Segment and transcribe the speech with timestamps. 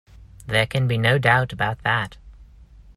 [0.47, 2.17] There can be no doubt about that.